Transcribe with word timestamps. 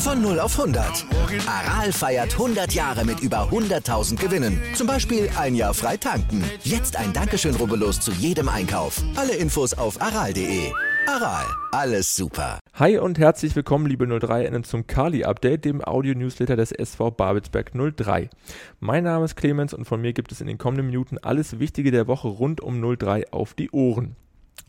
Von 0.00 0.22
0 0.22 0.40
auf 0.40 0.58
100. 0.58 1.04
Aral 1.46 1.92
feiert 1.92 2.32
100 2.32 2.72
Jahre 2.72 3.04
mit 3.04 3.20
über 3.20 3.50
100.000 3.50 4.16
Gewinnen. 4.16 4.58
Zum 4.72 4.86
Beispiel 4.86 5.28
ein 5.38 5.54
Jahr 5.54 5.74
frei 5.74 5.98
tanken. 5.98 6.42
Jetzt 6.64 6.96
ein 6.96 7.12
Dankeschön, 7.12 7.54
rubbellos 7.54 8.00
zu 8.00 8.10
jedem 8.12 8.48
Einkauf. 8.48 9.02
Alle 9.14 9.34
Infos 9.34 9.74
auf 9.74 10.00
aral.de. 10.00 10.72
Aral, 11.06 11.44
alles 11.72 12.16
super. 12.16 12.60
Hi 12.74 12.96
und 12.96 13.18
herzlich 13.18 13.54
willkommen, 13.54 13.84
liebe 13.86 14.06
03-Innen, 14.06 14.64
zum 14.64 14.86
Kali-Update, 14.86 15.66
dem 15.66 15.84
Audio-Newsletter 15.84 16.56
des 16.56 16.72
SV 16.72 17.10
Babelsberg 17.10 17.72
03. 17.74 18.30
Mein 18.78 19.04
Name 19.04 19.26
ist 19.26 19.36
Clemens 19.36 19.74
und 19.74 19.84
von 19.84 20.00
mir 20.00 20.14
gibt 20.14 20.32
es 20.32 20.40
in 20.40 20.46
den 20.46 20.56
kommenden 20.56 20.86
Minuten 20.86 21.18
alles 21.18 21.58
Wichtige 21.58 21.90
der 21.90 22.06
Woche 22.06 22.28
rund 22.28 22.62
um 22.62 22.80
03 22.80 23.32
auf 23.32 23.52
die 23.52 23.70
Ohren. 23.70 24.16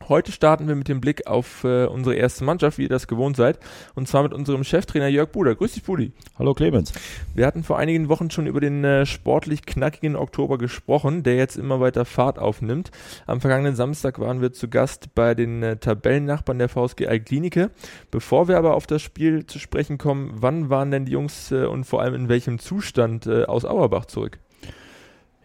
Heute 0.07 0.31
starten 0.31 0.67
wir 0.67 0.75
mit 0.75 0.87
dem 0.87 0.99
Blick 0.99 1.27
auf 1.27 1.63
äh, 1.63 1.85
unsere 1.85 2.15
erste 2.15 2.43
Mannschaft, 2.43 2.77
wie 2.77 2.83
ihr 2.83 2.89
das 2.89 3.07
gewohnt 3.07 3.37
seid. 3.37 3.59
Und 3.95 4.07
zwar 4.07 4.23
mit 4.23 4.33
unserem 4.33 4.63
Cheftrainer 4.63 5.07
Jörg 5.07 5.29
Buder. 5.29 5.55
Grüß 5.55 5.73
dich, 5.73 5.83
Budi. 5.83 6.11
Hallo, 6.37 6.53
Clemens. 6.53 6.91
Wir 7.33 7.45
hatten 7.45 7.63
vor 7.63 7.77
einigen 7.77 8.09
Wochen 8.09 8.29
schon 8.29 8.47
über 8.47 8.59
den 8.59 8.83
äh, 8.83 9.05
sportlich 9.05 9.65
knackigen 9.65 10.15
Oktober 10.15 10.57
gesprochen, 10.57 11.23
der 11.23 11.35
jetzt 11.35 11.55
immer 11.55 11.79
weiter 11.79 12.05
Fahrt 12.05 12.39
aufnimmt. 12.39 12.91
Am 13.27 13.41
vergangenen 13.41 13.75
Samstag 13.75 14.19
waren 14.19 14.41
wir 14.41 14.51
zu 14.53 14.69
Gast 14.69 15.13
bei 15.15 15.35
den 15.35 15.63
äh, 15.63 15.77
Tabellennachbarn 15.77 16.59
der 16.59 16.69
VSG 16.69 17.07
Alklinike. 17.07 17.71
Bevor 18.09 18.47
wir 18.47 18.57
aber 18.57 18.75
auf 18.75 18.87
das 18.87 19.01
Spiel 19.01 19.45
zu 19.45 19.59
sprechen 19.59 19.97
kommen, 19.97 20.31
wann 20.35 20.69
waren 20.69 20.91
denn 20.91 21.05
die 21.05 21.13
Jungs 21.13 21.51
äh, 21.51 21.65
und 21.65 21.85
vor 21.85 22.01
allem 22.01 22.15
in 22.15 22.29
welchem 22.29 22.59
Zustand 22.59 23.27
äh, 23.27 23.45
aus 23.45 23.65
Auerbach 23.65 24.05
zurück? 24.05 24.39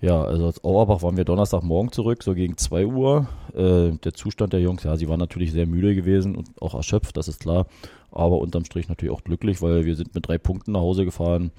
Ja, 0.00 0.22
also 0.22 0.46
aus 0.46 0.62
Auerbach 0.62 1.02
waren 1.02 1.16
wir 1.16 1.24
Donnerstagmorgen 1.24 1.90
zurück, 1.90 2.22
so 2.22 2.34
gegen 2.34 2.56
2 2.56 2.86
Uhr. 2.86 3.28
Äh, 3.54 3.92
der 3.92 4.12
Zustand 4.12 4.52
der 4.52 4.60
Jungs, 4.60 4.82
ja, 4.82 4.96
sie 4.96 5.08
waren 5.08 5.18
natürlich 5.18 5.52
sehr 5.52 5.66
müde 5.66 5.94
gewesen 5.94 6.36
und 6.36 6.50
auch 6.60 6.74
erschöpft, 6.74 7.16
das 7.16 7.28
ist 7.28 7.40
klar. 7.40 7.66
Aber 8.10 8.38
unterm 8.38 8.64
Strich 8.64 8.88
natürlich 8.88 9.14
auch 9.14 9.24
glücklich, 9.24 9.62
weil 9.62 9.86
wir 9.86 9.96
sind 9.96 10.14
mit 10.14 10.28
drei 10.28 10.38
Punkten 10.38 10.72
nach 10.72 10.80
Hause 10.80 11.04
gefahren 11.04 11.50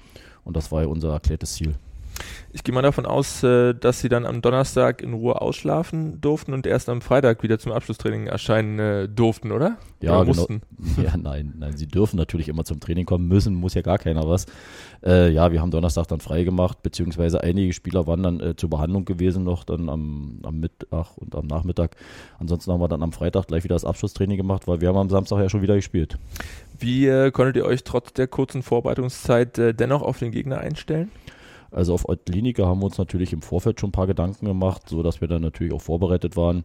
und 0.44 0.56
das 0.56 0.70
war 0.70 0.82
ja 0.82 0.88
unser 0.88 1.12
erklärtes 1.12 1.54
Ziel. 1.54 1.74
Ich 2.52 2.64
gehe 2.64 2.74
mal 2.74 2.82
davon 2.82 3.06
aus, 3.06 3.42
äh, 3.42 3.74
dass 3.74 4.00
sie 4.00 4.08
dann 4.08 4.24
am 4.24 4.40
Donnerstag 4.40 5.02
in 5.02 5.12
Ruhe 5.12 5.40
ausschlafen 5.40 6.20
durften 6.20 6.54
und 6.54 6.66
erst 6.66 6.88
am 6.88 7.00
Freitag 7.02 7.42
wieder 7.42 7.58
zum 7.58 7.72
Abschlusstraining 7.72 8.26
erscheinen 8.26 8.78
äh, 8.78 9.08
durften, 9.08 9.52
oder? 9.52 9.76
Ja, 10.00 10.20
oder 10.20 10.32
genau. 10.32 10.46
Ja, 11.02 11.16
nein, 11.16 11.54
nein, 11.58 11.76
sie 11.76 11.86
dürfen 11.86 12.16
natürlich 12.16 12.48
immer 12.48 12.64
zum 12.64 12.80
Training 12.80 13.04
kommen, 13.04 13.28
müssen, 13.28 13.54
muss 13.54 13.74
ja 13.74 13.82
gar 13.82 13.98
keiner 13.98 14.26
was. 14.28 14.46
Äh, 15.04 15.30
ja, 15.30 15.52
wir 15.52 15.60
haben 15.60 15.70
Donnerstag 15.70 16.08
dann 16.08 16.20
frei 16.20 16.44
gemacht, 16.44 16.82
beziehungsweise 16.82 17.42
einige 17.42 17.72
Spieler 17.72 18.06
waren 18.06 18.22
dann 18.22 18.40
äh, 18.40 18.56
zur 18.56 18.70
Behandlung 18.70 19.04
gewesen 19.04 19.44
noch, 19.44 19.64
dann 19.64 19.88
am, 19.88 20.40
am 20.42 20.58
Mittag 20.58 21.16
und 21.16 21.34
am 21.34 21.46
Nachmittag. 21.46 21.96
Ansonsten 22.38 22.72
haben 22.72 22.80
wir 22.80 22.88
dann 22.88 23.02
am 23.02 23.12
Freitag 23.12 23.46
gleich 23.46 23.64
wieder 23.64 23.74
das 23.74 23.84
Abschlusstraining 23.84 24.36
gemacht, 24.36 24.66
weil 24.66 24.80
wir 24.80 24.88
haben 24.88 24.96
am 24.96 25.10
Samstag 25.10 25.38
ja 25.40 25.48
schon 25.48 25.62
wieder 25.62 25.76
gespielt. 25.76 26.18
Wie 26.78 27.06
äh, 27.06 27.30
konntet 27.30 27.56
ihr 27.56 27.64
euch 27.64 27.84
trotz 27.84 28.12
der 28.12 28.28
kurzen 28.28 28.62
Vorbereitungszeit 28.62 29.58
äh, 29.58 29.74
dennoch 29.74 30.02
auf 30.02 30.18
den 30.18 30.30
Gegner 30.30 30.58
einstellen? 30.58 31.10
Also 31.70 31.94
auf 31.94 32.06
Kliniker 32.24 32.66
haben 32.66 32.80
wir 32.80 32.86
uns 32.86 32.98
natürlich 32.98 33.32
im 33.32 33.42
Vorfeld 33.42 33.80
schon 33.80 33.90
ein 33.90 33.92
paar 33.92 34.06
Gedanken 34.06 34.46
gemacht, 34.46 34.88
so 34.88 35.02
dass 35.02 35.20
wir 35.20 35.28
dann 35.28 35.42
natürlich 35.42 35.72
auch 35.72 35.82
vorbereitet 35.82 36.36
waren. 36.36 36.64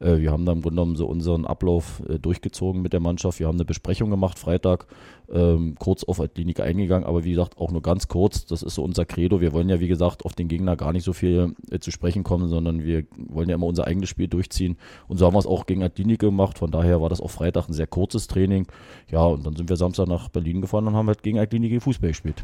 Äh, 0.00 0.18
wir 0.18 0.32
haben 0.32 0.44
dann 0.44 0.56
im 0.56 0.62
Grunde 0.62 0.76
genommen 0.76 0.96
so 0.96 1.06
unseren 1.06 1.44
Ablauf 1.44 2.02
äh, 2.08 2.18
durchgezogen 2.18 2.82
mit 2.82 2.92
der 2.92 3.00
Mannschaft. 3.00 3.38
Wir 3.38 3.46
haben 3.46 3.56
eine 3.56 3.64
Besprechung 3.64 4.10
gemacht 4.10 4.38
Freitag, 4.38 4.86
ähm, 5.30 5.76
kurz 5.78 6.02
auf 6.04 6.20
Klinik 6.34 6.60
eingegangen, 6.60 7.06
aber 7.06 7.24
wie 7.24 7.30
gesagt 7.30 7.58
auch 7.58 7.70
nur 7.70 7.82
ganz 7.82 8.08
kurz. 8.08 8.44
Das 8.46 8.62
ist 8.62 8.74
so 8.74 8.82
unser 8.82 9.04
Credo. 9.04 9.40
Wir 9.40 9.52
wollen 9.52 9.68
ja 9.68 9.78
wie 9.78 9.88
gesagt 9.88 10.24
auf 10.24 10.34
den 10.34 10.48
Gegner 10.48 10.76
gar 10.76 10.92
nicht 10.92 11.04
so 11.04 11.12
viel 11.12 11.54
äh, 11.70 11.78
zu 11.78 11.90
sprechen 11.90 12.24
kommen, 12.24 12.48
sondern 12.48 12.82
wir 12.82 13.04
wollen 13.16 13.48
ja 13.48 13.54
immer 13.54 13.66
unser 13.66 13.86
eigenes 13.86 14.08
Spiel 14.08 14.28
durchziehen. 14.28 14.76
Und 15.06 15.18
so 15.18 15.26
haben 15.26 15.34
wir 15.34 15.38
es 15.38 15.46
auch 15.46 15.66
gegen 15.66 15.80
Klinik 15.94 16.20
gemacht. 16.20 16.58
Von 16.58 16.70
daher 16.70 17.00
war 17.00 17.08
das 17.08 17.20
auch 17.20 17.30
Freitag 17.30 17.68
ein 17.68 17.72
sehr 17.72 17.86
kurzes 17.86 18.26
Training. 18.26 18.66
Ja, 19.10 19.24
und 19.24 19.46
dann 19.46 19.54
sind 19.54 19.68
wir 19.68 19.76
Samstag 19.76 20.08
nach 20.08 20.28
Berlin 20.28 20.60
gefahren 20.60 20.86
und 20.88 20.94
haben 20.94 21.06
halt 21.06 21.22
gegen 21.22 21.40
Klinik 21.48 21.82
Fußball 21.82 22.10
gespielt. 22.10 22.42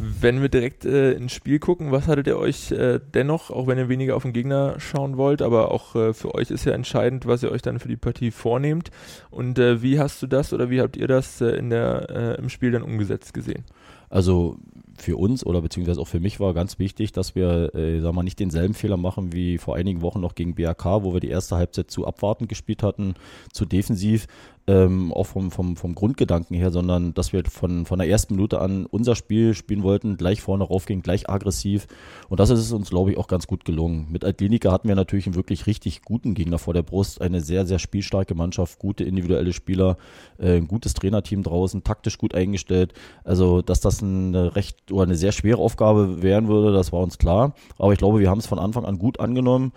Wenn 0.00 0.40
wir 0.40 0.48
direkt 0.48 0.84
äh, 0.84 1.12
ins 1.12 1.32
Spiel 1.32 1.58
gucken, 1.58 1.92
was 1.92 2.06
hattet 2.06 2.26
ihr 2.26 2.38
euch 2.38 2.70
äh, 2.72 3.00
dennoch, 3.14 3.50
auch 3.50 3.66
wenn 3.66 3.78
ihr 3.78 3.88
weniger 3.88 4.16
auf 4.16 4.22
den 4.22 4.32
Gegner 4.32 4.76
schauen 4.78 5.16
wollt, 5.16 5.42
aber 5.42 5.70
auch 5.70 5.94
äh, 5.94 6.14
für 6.14 6.34
euch 6.34 6.50
ist 6.50 6.64
ja 6.64 6.72
entscheidend, 6.72 7.26
was 7.26 7.42
ihr 7.42 7.50
euch 7.50 7.62
dann 7.62 7.78
für 7.78 7.88
die 7.88 7.96
Partie 7.96 8.30
vornehmt. 8.30 8.90
Und 9.30 9.58
äh, 9.58 9.82
wie 9.82 9.98
hast 9.98 10.22
du 10.22 10.26
das 10.26 10.52
oder 10.52 10.70
wie 10.70 10.80
habt 10.80 10.96
ihr 10.96 11.06
das 11.06 11.40
äh, 11.40 11.50
in 11.50 11.70
der, 11.70 12.08
äh, 12.10 12.34
im 12.38 12.48
Spiel 12.48 12.70
dann 12.70 12.82
umgesetzt 12.82 13.34
gesehen? 13.34 13.64
Also 14.08 14.58
für 15.02 15.16
uns 15.16 15.44
oder 15.44 15.60
beziehungsweise 15.62 16.00
auch 16.00 16.08
für 16.08 16.20
mich 16.20 16.40
war 16.40 16.54
ganz 16.54 16.78
wichtig, 16.78 17.12
dass 17.12 17.34
wir, 17.34 17.74
äh, 17.74 18.00
sag 18.00 18.14
mal, 18.14 18.22
nicht 18.22 18.40
denselben 18.40 18.74
Fehler 18.74 18.96
machen 18.96 19.32
wie 19.32 19.58
vor 19.58 19.76
einigen 19.76 20.02
Wochen 20.02 20.20
noch 20.20 20.34
gegen 20.34 20.54
BRK, 20.54 21.04
wo 21.04 21.12
wir 21.12 21.20
die 21.20 21.28
erste 21.28 21.56
Halbzeit 21.56 21.90
zu 21.90 22.06
abwartend 22.06 22.48
gespielt 22.48 22.82
hatten, 22.82 23.14
zu 23.52 23.64
defensiv, 23.64 24.26
ähm, 24.70 25.12
auch 25.12 25.24
vom, 25.24 25.50
vom, 25.50 25.76
vom 25.76 25.94
Grundgedanken 25.94 26.56
her, 26.56 26.70
sondern 26.70 27.12
dass 27.14 27.32
wir 27.32 27.44
von, 27.44 27.86
von 27.86 27.98
der 27.98 28.08
ersten 28.08 28.34
Minute 28.36 28.60
an 28.60 28.86
unser 28.86 29.16
Spiel 29.16 29.54
spielen 29.54 29.82
wollten, 29.82 30.16
gleich 30.16 30.40
vorne 30.40 30.64
raufgehen, 30.64 31.02
gleich 31.02 31.28
aggressiv. 31.28 31.88
Und 32.28 32.38
das 32.38 32.50
ist 32.50 32.70
uns, 32.70 32.90
glaube 32.90 33.10
ich, 33.10 33.18
auch 33.18 33.26
ganz 33.26 33.48
gut 33.48 33.64
gelungen. 33.64 34.06
Mit 34.10 34.24
Altlinika 34.24 34.70
hatten 34.70 34.86
wir 34.86 34.94
natürlich 34.94 35.26
einen 35.26 35.34
wirklich 35.34 35.66
richtig 35.66 36.02
guten 36.02 36.34
Gegner 36.34 36.58
vor 36.58 36.72
der 36.72 36.82
Brust, 36.82 37.20
eine 37.20 37.40
sehr, 37.40 37.66
sehr 37.66 37.80
spielstarke 37.80 38.34
Mannschaft, 38.34 38.78
gute 38.78 39.02
individuelle 39.02 39.52
Spieler, 39.52 39.96
äh, 40.38 40.58
ein 40.58 40.68
gutes 40.68 40.94
Trainerteam 40.94 41.42
draußen, 41.42 41.82
taktisch 41.82 42.18
gut 42.18 42.34
eingestellt. 42.34 42.92
Also, 43.24 43.62
dass 43.62 43.80
das 43.80 44.02
eine 44.02 44.54
recht 44.54 44.89
oder 44.92 45.04
eine 45.04 45.16
sehr 45.16 45.32
schwere 45.32 45.58
Aufgabe 45.58 46.22
werden 46.22 46.48
würde, 46.48 46.72
das 46.72 46.92
war 46.92 47.00
uns 47.00 47.18
klar. 47.18 47.54
Aber 47.78 47.92
ich 47.92 47.98
glaube, 47.98 48.20
wir 48.20 48.30
haben 48.30 48.38
es 48.38 48.46
von 48.46 48.58
Anfang 48.58 48.84
an 48.84 48.98
gut 48.98 49.20
angenommen. 49.20 49.72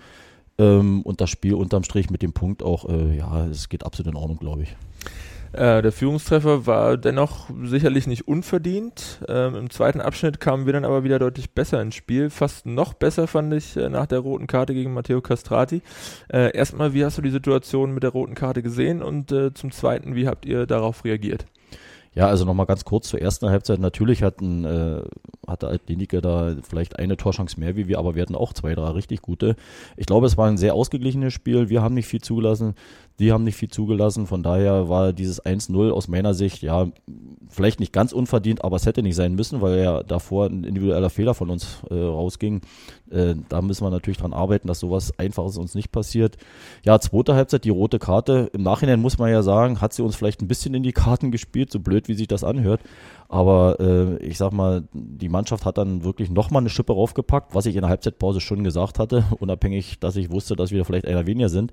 Ähm, 0.57 1.01
und 1.01 1.21
das 1.21 1.29
Spiel 1.29 1.55
unterm 1.55 1.83
Strich 1.83 2.09
mit 2.09 2.21
dem 2.21 2.33
Punkt 2.33 2.61
auch, 2.61 2.87
äh, 2.87 3.17
ja, 3.17 3.45
es 3.47 3.69
geht 3.69 3.85
absolut 3.85 4.13
in 4.13 4.17
Ordnung, 4.17 4.37
glaube 4.37 4.63
ich. 4.63 4.75
Äh, 5.53 5.83
der 5.83 5.91
Führungstreffer 5.91 6.65
war 6.65 6.97
dennoch 6.97 7.49
sicherlich 7.63 8.07
nicht 8.07 8.27
unverdient. 8.27 9.19
Ähm, 9.27 9.55
Im 9.55 9.69
zweiten 9.69 10.01
Abschnitt 10.01 10.39
kamen 10.39 10.65
wir 10.65 10.73
dann 10.73 10.83
aber 10.83 11.03
wieder 11.03 11.19
deutlich 11.19 11.51
besser 11.51 11.79
ins 11.79 11.93
Spiel. 11.93 12.31
Fast 12.31 12.65
noch 12.65 12.93
besser 12.95 13.27
fand 13.27 13.53
ich 13.53 13.77
äh, 13.77 13.87
nach 13.87 14.07
der 14.07 14.19
roten 14.19 14.47
Karte 14.47 14.73
gegen 14.73 14.93
Matteo 14.93 15.21
Castrati. 15.21 15.83
Äh, 16.31 16.55
erstmal, 16.57 16.95
wie 16.95 17.05
hast 17.05 17.19
du 17.19 17.21
die 17.21 17.29
Situation 17.29 17.93
mit 17.93 18.01
der 18.01 18.09
roten 18.09 18.33
Karte 18.33 18.63
gesehen? 18.63 19.03
Und 19.03 19.31
äh, 19.31 19.53
zum 19.53 19.71
Zweiten, 19.71 20.15
wie 20.15 20.27
habt 20.27 20.45
ihr 20.45 20.65
darauf 20.65 21.05
reagiert? 21.05 21.45
Ja, 22.15 22.27
also 22.27 22.45
nochmal 22.45 22.67
ganz 22.67 22.85
kurz 22.85 23.09
zur 23.09 23.21
ersten 23.21 23.49
Halbzeit. 23.49 23.79
Natürlich 23.79 24.21
hatten, 24.21 24.65
äh, 24.65 25.01
hatte 25.47 25.67
Altlinike 25.67 26.21
da 26.21 26.55
vielleicht 26.61 26.99
eine 26.99 27.17
Torchance 27.17 27.59
mehr 27.59 27.75
wie 27.75 27.87
wir, 27.87 27.97
aber 27.97 28.13
wir 28.13 28.21
hatten 28.21 28.35
auch 28.35 28.53
zwei, 28.53 28.75
drei 28.75 28.89
richtig 28.89 29.21
gute. 29.21 29.55
Ich 29.97 30.05
glaube, 30.05 30.27
es 30.27 30.37
war 30.37 30.47
ein 30.47 30.57
sehr 30.57 30.75
ausgeglichenes 30.75 31.33
Spiel. 31.33 31.69
Wir 31.69 31.81
haben 31.81 31.95
nicht 31.95 32.07
viel 32.07 32.21
zugelassen, 32.21 32.75
die 33.19 33.31
haben 33.31 33.43
nicht 33.43 33.55
viel 33.55 33.69
zugelassen. 33.69 34.27
Von 34.27 34.43
daher 34.43 34.89
war 34.89 35.11
dieses 35.13 35.43
1-0 35.43 35.91
aus 35.91 36.07
meiner 36.07 36.33
Sicht, 36.33 36.61
ja, 36.61 36.87
vielleicht 37.49 37.79
nicht 37.79 37.93
ganz 37.93 38.11
unverdient, 38.11 38.63
aber 38.63 38.75
es 38.75 38.85
hätte 38.85 39.03
nicht 39.03 39.15
sein 39.15 39.35
müssen, 39.35 39.61
weil 39.61 39.83
ja 39.83 40.03
davor 40.03 40.47
ein 40.47 40.63
individueller 40.63 41.09
Fehler 41.09 41.33
von 41.33 41.49
uns 41.49 41.81
äh, 41.89 41.95
rausging. 41.95 42.61
Äh, 43.11 43.35
da 43.49 43.61
müssen 43.61 43.85
wir 43.85 43.91
natürlich 43.91 44.17
dran 44.17 44.33
arbeiten, 44.33 44.67
dass 44.67 44.79
sowas 44.79 45.17
Einfaches 45.19 45.57
uns 45.57 45.75
nicht 45.75 45.91
passiert. 45.91 46.37
Ja, 46.83 46.99
zweite 46.99 47.35
Halbzeit, 47.35 47.63
die 47.63 47.69
rote 47.69 47.99
Karte. 47.99 48.49
Im 48.53 48.63
Nachhinein 48.63 49.01
muss 49.01 49.17
man 49.17 49.29
ja 49.29 49.43
sagen, 49.43 49.81
hat 49.81 49.93
sie 49.93 50.03
uns 50.03 50.15
vielleicht 50.15 50.41
ein 50.41 50.47
bisschen 50.47 50.73
in 50.73 50.83
die 50.83 50.93
Karten 50.93 51.31
gespielt, 51.31 51.71
so 51.71 51.79
blöd 51.79 52.02
wie 52.07 52.13
sich 52.13 52.27
das 52.27 52.43
anhört. 52.43 52.81
Aber 53.29 53.79
äh, 53.79 54.17
ich 54.23 54.37
sag 54.37 54.51
mal, 54.51 54.83
die 54.93 55.29
Mannschaft 55.29 55.65
hat 55.65 55.77
dann 55.77 56.03
wirklich 56.03 56.29
nochmal 56.29 56.61
eine 56.61 56.69
Schippe 56.69 56.93
raufgepackt, 56.93 57.55
was 57.55 57.65
ich 57.65 57.75
in 57.75 57.81
der 57.81 57.89
Halbzeitpause 57.89 58.41
schon 58.41 58.63
gesagt 58.63 58.99
hatte, 58.99 59.25
unabhängig, 59.39 59.99
dass 59.99 60.15
ich 60.15 60.31
wusste, 60.31 60.55
dass 60.55 60.71
wir 60.71 60.85
vielleicht 60.85 61.07
einer 61.07 61.25
weniger 61.25 61.49
sind. 61.49 61.71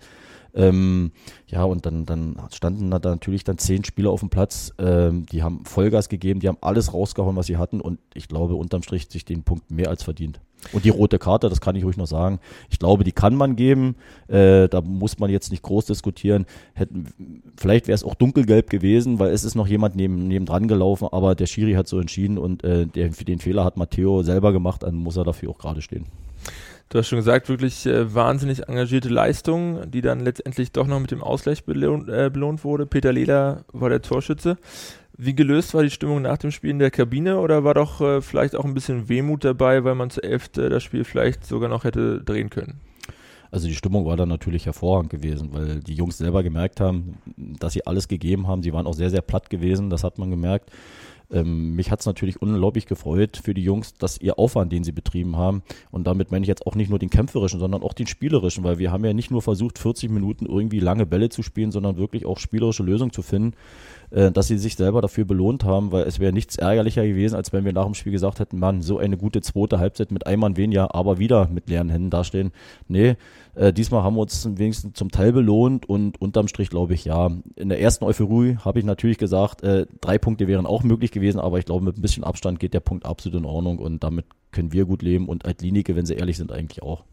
Ähm, 0.55 1.12
ja, 1.46 1.64
und 1.64 1.87
dann, 1.87 2.06
dann 2.06 2.37
standen 2.52 2.90
da 2.90 2.99
natürlich 2.99 3.44
dann 3.44 3.58
zehn 3.58 3.84
Spieler 3.84 4.10
auf 4.10 4.20
dem 4.20 4.31
Platz, 4.31 4.72
ähm, 4.78 5.26
die 5.26 5.43
haben 5.43 5.64
Vollgas 5.64 6.08
gegeben, 6.08 6.40
die 6.40 6.49
haben 6.49 6.58
alles 6.60 6.93
rausgehauen, 6.93 7.37
was 7.37 7.46
sie 7.46 7.56
hatten 7.56 7.81
und 7.81 8.00
ich 8.14 8.26
glaube, 8.26 8.55
unterm 8.55 8.82
Strich 8.82 9.08
sich 9.08 9.25
den 9.25 9.44
Punkt 9.44 9.70
mehr 9.70 9.88
als 9.88 10.02
verdient. 10.02 10.40
Und 10.72 10.84
die 10.84 10.90
rote 10.90 11.18
Karte, 11.18 11.48
das 11.48 11.60
kann 11.60 11.76
ich 11.76 11.84
ruhig 11.84 11.96
noch 11.96 12.06
sagen. 12.06 12.38
Ich 12.68 12.78
glaube, 12.78 13.04
die 13.04 13.12
kann 13.12 13.34
man 13.34 13.56
geben. 13.56 13.96
Äh, 14.28 14.68
da 14.68 14.80
muss 14.80 15.18
man 15.18 15.30
jetzt 15.30 15.50
nicht 15.50 15.62
groß 15.62 15.86
diskutieren. 15.86 16.46
Hätten, 16.74 17.06
vielleicht 17.56 17.88
wäre 17.88 17.94
es 17.94 18.04
auch 18.04 18.14
dunkelgelb 18.14 18.70
gewesen, 18.70 19.18
weil 19.18 19.32
es 19.32 19.44
ist 19.44 19.54
noch 19.54 19.66
jemand 19.66 19.96
neben, 19.96 20.46
dran 20.46 20.68
gelaufen, 20.68 21.08
aber 21.10 21.34
der 21.34 21.46
Schiri 21.46 21.72
hat 21.72 21.88
so 21.88 21.98
entschieden 22.00 22.38
und 22.38 22.64
äh, 22.64 22.86
der, 22.86 23.08
den 23.08 23.38
Fehler 23.38 23.64
hat 23.64 23.76
Matteo 23.76 24.22
selber 24.22 24.52
gemacht, 24.52 24.82
dann 24.82 24.94
muss 24.94 25.16
er 25.16 25.24
dafür 25.24 25.50
auch 25.50 25.58
gerade 25.58 25.82
stehen. 25.82 26.06
Du 26.88 26.98
hast 26.98 27.06
schon 27.06 27.18
gesagt, 27.18 27.48
wirklich 27.48 27.86
äh, 27.86 28.12
wahnsinnig 28.14 28.68
engagierte 28.68 29.08
Leistung, 29.08 29.88
die 29.90 30.00
dann 30.00 30.18
letztendlich 30.18 30.72
doch 30.72 30.88
noch 30.88 30.98
mit 30.98 31.12
dem 31.12 31.22
Ausgleich 31.22 31.64
belohnt, 31.64 32.08
äh, 32.08 32.30
belohnt 32.32 32.64
wurde. 32.64 32.84
Peter 32.84 33.12
Lehler 33.12 33.64
war 33.72 33.90
der 33.90 34.02
Torschütze. 34.02 34.58
Wie 35.22 35.34
gelöst 35.34 35.75
war 35.75 35.82
die 35.82 35.90
Stimmung 35.90 36.22
nach 36.22 36.38
dem 36.38 36.50
Spiel 36.50 36.70
in 36.70 36.78
der 36.78 36.90
Kabine 36.90 37.40
oder 37.40 37.62
war 37.62 37.75
doch 37.75 38.00
äh, 38.00 38.22
vielleicht 38.22 38.56
auch 38.56 38.64
ein 38.64 38.72
bisschen 38.72 39.11
Wehmut 39.11 39.44
dabei, 39.44 39.84
weil 39.84 39.94
man 39.94 40.08
zu 40.08 40.22
elf 40.22 40.49
äh, 40.56 40.70
das 40.70 40.82
Spiel 40.82 41.05
vielleicht 41.05 41.44
sogar 41.44 41.69
noch 41.69 41.84
hätte 41.84 42.22
drehen 42.22 42.49
können? 42.49 42.81
Also 43.50 43.69
die 43.69 43.75
Stimmung 43.75 44.06
war 44.06 44.17
dann 44.17 44.31
natürlich 44.31 44.64
hervorragend 44.64 45.11
gewesen, 45.11 45.50
weil 45.52 45.81
die 45.81 45.93
Jungs 45.93 46.17
selber 46.17 46.43
gemerkt 46.43 46.81
haben, 46.81 47.19
dass 47.37 47.75
sie 47.75 47.87
alles 47.87 48.08
gegeben 48.08 48.46
haben. 48.46 48.62
Sie 48.62 48.72
waren 48.72 48.87
auch 48.87 48.94
sehr, 48.94 49.11
sehr 49.11 49.20
platt 49.20 49.50
gewesen, 49.50 49.90
das 49.90 50.05
hat 50.05 50.17
man 50.17 50.31
gemerkt. 50.31 50.70
Ähm, 51.32 51.76
mich 51.76 51.90
hat 51.90 52.00
es 52.00 52.06
natürlich 52.06 52.43
unglaublich 52.43 52.87
gefreut 52.87 53.40
für 53.43 53.55
die 53.55 53.62
Jungs, 53.62 53.94
dass 53.94 54.20
ihr 54.20 54.38
Aufwand, 54.38 54.72
den 54.72 54.84
sie 54.84 54.93
betrieben 54.93 55.37
haben, 55.37 55.62
und 55.90 56.06
damit 56.06 56.32
meine 56.32 56.43
ich 56.43 56.49
jetzt 56.49 56.67
auch 56.67 56.75
nicht 56.75 56.90
nur 56.90 56.99
den 56.99 57.11
kämpferischen, 57.11 57.61
sondern 57.61 57.82
auch 57.82 57.93
den 57.93 58.06
spielerischen, 58.06 58.64
weil 58.64 58.78
wir 58.78 58.90
haben 58.90 59.05
ja 59.05 59.12
nicht 59.12 59.31
nur 59.31 59.43
versucht, 59.43 59.78
40 59.78 60.11
Minuten 60.11 60.46
irgendwie 60.46 60.81
lange 60.81 61.06
Bälle 61.06 61.28
zu 61.28 61.43
spielen, 61.43 61.70
sondern 61.70 61.99
wirklich 61.99 62.26
auch 62.26 62.38
spielerische 62.38 62.82
Lösungen 62.82 63.12
zu 63.12 63.22
finden, 63.22 63.56
äh, 64.10 64.30
dass 64.32 64.48
sie 64.48 64.58
sich 64.58 64.76
selber 64.76 65.00
dafür 65.00 65.24
belohnt 65.24 65.64
haben, 65.64 65.92
weil 65.92 66.04
es 66.04 66.18
wäre 66.18 66.32
nichts 66.32 66.56
ärgerlicher 66.56 67.06
gewesen, 67.06 67.36
als 67.36 67.52
wenn 67.52 67.64
wir 67.64 67.72
nach 67.72 67.84
dem 67.84 67.94
Spiel 67.94 68.12
gesagt 68.12 68.40
hätten, 68.40 68.58
Mann, 68.58 68.82
so 68.82 68.98
eine 68.98 69.16
gute 69.16 69.40
zweite 69.40 69.78
Halbzeit 69.78 70.10
mit 70.10 70.26
einem 70.26 70.40
Mann 70.40 70.56
weniger, 70.56 70.94
aber 70.94 71.18
wieder 71.18 71.48
mit 71.48 71.68
leeren 71.68 71.90
Händen 71.90 72.10
dastehen. 72.10 72.52
Nee, 72.88 73.16
äh, 73.54 73.72
diesmal 73.72 74.02
haben 74.02 74.16
wir 74.16 74.20
uns 74.20 74.48
wenigstens 74.54 74.94
zum 74.94 75.10
Teil 75.10 75.32
belohnt 75.32 75.88
und 75.88 76.20
unterm 76.20 76.48
Strich 76.48 76.70
glaube 76.70 76.94
ich, 76.94 77.04
ja, 77.04 77.30
in 77.56 77.68
der 77.68 77.80
ersten 77.80 78.04
Euphorie 78.04 78.56
habe 78.56 78.78
ich 78.78 78.84
natürlich 78.84 79.18
gesagt, 79.18 79.62
äh, 79.62 79.86
drei 80.00 80.18
Punkte 80.18 80.48
wären 80.48 80.66
auch 80.66 80.82
möglich 80.82 81.10
gewesen, 81.10 81.40
aber 81.40 81.58
ich 81.58 81.64
glaube, 81.64 81.84
mit 81.84 81.98
ein 81.98 82.02
bisschen 82.02 82.24
Abstand 82.24 82.60
geht 82.60 82.74
der 82.74 82.80
Punkt 82.80 83.06
absolut 83.06 83.38
in 83.38 83.44
Ordnung 83.44 83.78
und 83.78 84.02
damit 84.02 84.26
können 84.52 84.72
wir 84.72 84.84
gut 84.84 85.02
leben 85.02 85.28
und 85.28 85.44
Altlinike, 85.44 85.94
wenn 85.96 86.06
sie 86.06 86.14
ehrlich 86.14 86.36
sind, 86.36 86.52
eigentlich 86.52 86.82
auch. 86.82 87.04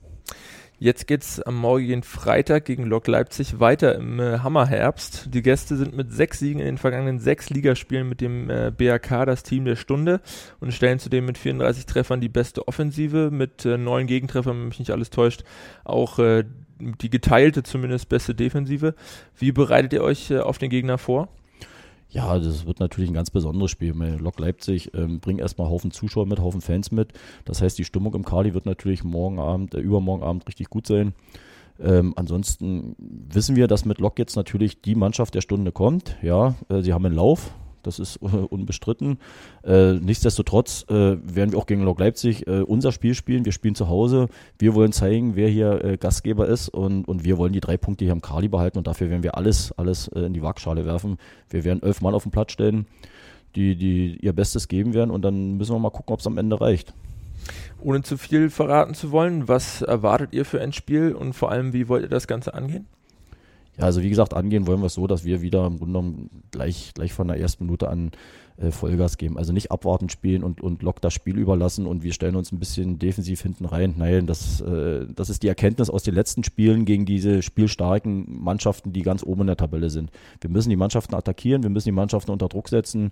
Jetzt 0.79 1.07
geht's 1.07 1.41
am 1.41 1.56
morgigen 1.56 2.03
Freitag 2.03 2.65
gegen 2.65 2.85
Lok 2.85 3.07
Leipzig 3.07 3.59
weiter 3.59 3.95
im 3.95 4.19
äh, 4.19 4.39
Hammerherbst. 4.39 5.33
Die 5.33 5.41
Gäste 5.41 5.75
sind 5.75 5.97
mit 5.97 6.13
sechs 6.13 6.38
Siegen 6.38 6.59
in 6.59 6.68
den 6.68 6.77
vergangenen 6.77 7.18
sechs 7.18 7.50
Ligaspielen 7.50 8.07
mit 8.07 8.21
dem 8.21 8.51
äh, 8.51 8.69
BAK 8.69 9.25
das 9.25 9.41
Team 9.41 9.65
der 9.65 9.75
Stunde 9.75 10.21
und 10.59 10.71
stellen 10.71 11.00
zudem 11.00 11.25
mit 11.25 11.39
34 11.39 11.88
Treffern 11.88 12.21
die 12.21 12.29
beste 12.29 12.68
Offensive, 12.68 13.31
mit 13.31 13.65
äh, 13.65 13.79
neun 13.79 14.06
Gegentreffern, 14.06 14.56
wenn 14.56 14.68
mich 14.68 14.77
nicht 14.77 14.91
alles 14.91 15.09
täuscht, 15.09 15.44
auch 15.83 16.19
äh, 16.19 16.44
die 16.80 17.09
geteilte 17.09 17.63
zumindest 17.63 18.07
beste 18.07 18.35
Defensive. 18.35 18.94
Wie 19.35 19.51
bereitet 19.51 19.94
ihr 19.94 20.03
euch 20.03 20.30
äh, 20.30 20.41
auf 20.41 20.59
den 20.59 20.69
Gegner 20.69 21.00
vor? 21.00 21.30
Ja, 22.09 22.39
das 22.39 22.65
wird 22.65 22.80
natürlich 22.80 23.09
ein 23.09 23.13
ganz 23.13 23.31
besonderes 23.31 23.71
Spiel. 23.71 23.94
Lok 23.94 24.39
Leipzig 24.39 24.94
ähm, 24.94 25.19
bringt 25.19 25.42
erstmal 25.42 25.69
Haufen 25.69 25.92
Zuschauer 25.92 26.25
mit, 26.25 26.39
Haufen 26.39 26.62
Fans 26.62 26.92
mit. 26.92 27.13
Das 27.45 27.62
heißt, 27.62 27.77
die 27.77 27.83
Stimmung 27.83 28.13
im 28.13 28.24
Kali 28.24 28.54
wird 28.54 28.65
natürlich 28.65 29.04
morgen 29.04 29.39
Abend, 29.39 29.75
äh, 29.75 29.80
übermorgen 29.80 30.24
Abend 30.24 30.48
richtig 30.48 30.69
gut 30.69 30.88
sein. 30.88 31.13
Ähm, 31.80 32.13
ansonsten 32.15 32.95
wissen 32.98 33.56
wir, 33.56 33.68
dass 33.68 33.86
mit 33.86 34.00
Lok 34.00 34.18
jetzt 34.19 34.36
natürlich 34.36 34.81
die 34.81 34.95
Mannschaft 34.95 35.36
der 35.36 35.42
Stunde 35.42 35.71
kommt. 35.71 36.18
Ja, 36.21 36.56
äh, 36.69 36.81
sie 36.81 36.94
haben 36.94 37.06
einen 37.06 37.15
Lauf, 37.15 37.54
das 37.83 38.00
ist 38.00 38.18
äh, 38.21 38.25
unbestritten. 38.25 39.19
Äh, 39.63 39.94
nichtsdestotrotz 39.94 40.85
äh, 40.89 40.94
werden 40.94 41.51
wir 41.51 41.57
auch 41.57 41.65
gegen 41.65 41.83
Lok 41.83 42.00
Leipzig 42.00 42.47
äh, 42.47 42.62
unser 42.62 42.91
Spiel 42.91 43.13
spielen. 43.13 43.45
Wir 43.45 43.51
spielen 43.51 43.75
zu 43.75 43.88
Hause. 43.88 44.27
Wir 44.59 44.75
wollen 44.75 44.91
zeigen, 44.91 45.35
wer 45.35 45.50
hier 45.50 45.83
äh, 45.83 45.97
Gastgeber 45.97 46.47
ist 46.47 46.69
und, 46.69 47.07
und 47.07 47.24
wir 47.24 47.38
wollen 47.38 47.53
die 47.53 47.59
drei 47.59 47.77
Punkte 47.77 48.06
hier 48.06 48.13
im 48.13 48.21
Kali 48.21 48.47
behalten 48.47 48.77
und 48.77 48.88
dafür 48.88 49.09
werden 49.09 49.24
wir 49.24 49.38
alles, 49.38 49.71
alles 49.77 50.07
in 50.07 50.33
die 50.33 50.41
Waagschale 50.41 50.85
werfen. 50.85 51.18
Wir 51.50 51.63
werden 51.63 51.81
elf 51.83 52.01
Mann 52.01 52.13
auf 52.13 52.24
den 52.24 52.31
Platz 52.31 52.51
stellen, 52.51 52.85
die, 53.56 53.75
die 53.75 54.18
ihr 54.21 54.33
Bestes 54.33 54.68
geben 54.68 54.94
werden 54.94 55.12
und 55.12 55.23
dann 55.23 55.57
müssen 55.57 55.73
wir 55.73 55.80
mal 55.80 55.89
gucken, 55.89 56.13
ob 56.13 56.19
es 56.19 56.27
am 56.27 56.38
Ende 56.38 56.59
reicht. 56.59 56.94
Ohne 57.80 58.01
zu 58.01 58.18
viel 58.18 58.50
verraten 58.50 58.94
zu 58.94 59.12
wollen, 59.12 59.47
was 59.47 59.81
erwartet 59.81 60.33
ihr 60.33 60.45
für 60.45 60.62
ein 60.62 60.73
Spiel 60.73 61.13
und 61.13 61.33
vor 61.33 61.51
allem, 61.51 61.73
wie 61.73 61.88
wollt 61.88 62.03
ihr 62.03 62.09
das 62.09 62.27
Ganze 62.27 62.53
angehen? 62.53 62.88
Ja, 63.77 63.85
also 63.85 64.01
wie 64.01 64.09
gesagt, 64.09 64.33
angehen 64.33 64.68
wollen 64.68 64.81
wir 64.81 64.88
es 64.88 64.95
so, 64.95 65.07
dass 65.07 65.24
wir 65.24 65.41
wieder 65.41 65.68
im 65.68 65.77
Grunde 65.77 65.85
genommen 65.85 66.44
gleich, 66.51 66.91
gleich 66.94 67.13
von 67.13 67.27
der 67.27 67.39
ersten 67.39 67.65
Minute 67.65 67.89
an 67.89 68.12
äh, 68.59 68.71
Vollgas 68.71 69.18
geben. 69.18 69.38
Also 69.38 69.54
nicht 69.54 69.71
abwarten 69.71 70.09
spielen 70.09 70.44
und, 70.44 70.62
und 70.62 70.81
Lock 70.81 71.00
das 71.00 71.13
Spiel 71.13 71.38
überlassen 71.38 71.86
und 71.86 72.04
wir 72.04 72.12
stellen 72.12 72.36
uns 72.36 72.51
ein 72.51 72.57
bisschen 72.57 72.98
defensiv 72.98 73.42
hinten 73.42 73.65
rein. 73.65 73.94
Nein, 73.98 74.25
das, 74.25 74.62
äh, 74.62 75.06
das 75.13 75.30
ist 75.30 75.44
die 75.44 75.48
Erkenntnis 75.48 75.92
aus 75.92 76.01
den 76.01 76.15
letzten 76.15 76.44
Spielen 76.44 76.86
gegen 76.86 77.06
diese 77.06 77.44
spielstarken 77.44 78.25
Mannschaften, 78.44 78.94
die 78.94 79.04
ganz 79.04 79.21
oben 79.21 79.42
in 79.42 79.48
der 79.48 79.57
Tabelle 79.57 79.92
sind. 79.92 80.09
Wir 80.42 80.50
müssen 80.50 80.69
die 80.69 80.75
Mannschaften 80.75 81.13
attackieren, 81.13 81.62
wir 81.62 81.69
müssen 81.69 81.89
die 81.89 81.94
Mannschaften 81.94 82.31
unter 82.31 82.48
Druck 82.48 82.69
setzen, 82.69 83.12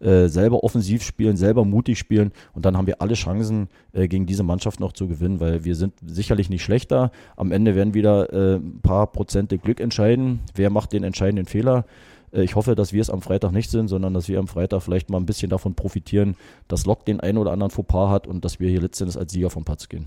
äh, 0.00 0.28
selber 0.28 0.64
offensiv 0.64 1.02
spielen, 1.02 1.36
selber 1.36 1.66
mutig 1.66 1.98
spielen 1.98 2.32
und 2.54 2.64
dann 2.64 2.76
haben 2.76 2.86
wir 2.86 3.02
alle 3.02 3.14
Chancen, 3.14 3.68
gegen 3.92 4.26
diese 4.26 4.42
Mannschaft 4.42 4.78
noch 4.78 4.92
zu 4.92 5.08
gewinnen, 5.08 5.40
weil 5.40 5.64
wir 5.64 5.74
sind 5.74 5.94
sicherlich 6.04 6.50
nicht 6.50 6.62
schlechter. 6.62 7.10
Am 7.34 7.50
Ende 7.50 7.74
werden 7.74 7.94
wieder 7.94 8.30
ein 8.30 8.80
paar 8.82 9.06
Prozente 9.06 9.56
Glück 9.56 9.80
entscheiden. 9.80 10.40
Wer 10.54 10.68
macht 10.68 10.92
den 10.92 11.02
entscheidenden 11.02 11.46
Fehler? 11.46 11.86
Äh, 12.36 12.44
ich 12.44 12.54
hoffe, 12.54 12.74
dass 12.74 12.92
wir 12.92 13.00
es 13.00 13.10
am 13.10 13.22
Freitag 13.22 13.52
nicht 13.52 13.70
sind, 13.70 13.88
sondern 13.88 14.14
dass 14.14 14.28
wir 14.28 14.38
am 14.38 14.46
Freitag 14.46 14.82
vielleicht 14.82 15.10
mal 15.10 15.18
ein 15.18 15.26
bisschen 15.26 15.50
davon 15.50 15.74
profitieren, 15.74 16.36
dass 16.68 16.86
Lok 16.86 17.04
den 17.04 17.20
einen 17.20 17.38
oder 17.38 17.52
anderen 17.52 17.70
Fauxpas 17.70 18.10
hat 18.10 18.26
und 18.26 18.44
dass 18.44 18.60
wir 18.60 18.68
hier 18.68 18.80
letztendlich 18.80 19.18
als 19.18 19.32
Sieger 19.32 19.50
vom 19.50 19.64
Platz 19.64 19.88
gehen. 19.88 20.06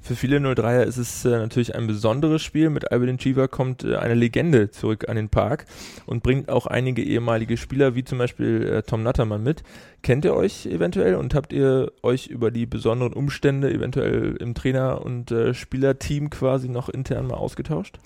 Für 0.00 0.14
viele 0.14 0.38
03er 0.38 0.82
ist 0.82 0.98
es 0.98 1.24
äh, 1.24 1.30
natürlich 1.30 1.74
ein 1.74 1.86
besonderes 1.86 2.42
Spiel. 2.42 2.70
Mit 2.70 2.92
Albin 2.92 3.18
Chiva 3.18 3.48
kommt 3.48 3.84
äh, 3.84 3.96
eine 3.96 4.14
Legende 4.14 4.70
zurück 4.70 5.08
an 5.08 5.16
den 5.16 5.28
Park 5.28 5.66
und 6.06 6.22
bringt 6.22 6.48
auch 6.48 6.66
einige 6.66 7.02
ehemalige 7.02 7.56
Spieler, 7.56 7.94
wie 7.94 8.04
zum 8.04 8.18
Beispiel 8.18 8.82
Tom 8.86 9.02
Nattermann 9.02 9.42
mit. 9.42 9.62
Kennt 10.02 10.24
ihr 10.24 10.34
euch 10.34 10.66
eventuell 10.66 11.16
und 11.16 11.34
habt 11.34 11.52
ihr 11.52 11.92
euch 12.02 12.26
über 12.26 12.50
die 12.50 12.66
besonderen 12.66 13.12
Umstände 13.12 13.72
eventuell 13.72 14.36
im 14.36 14.54
Trainer- 14.54 15.02
und 15.02 15.34
Spielerteam 15.52 16.30
quasi 16.30 16.68
noch 16.68 16.88
intern 16.88 17.26
mal 17.26 17.36
ausgetauscht? 17.36 17.98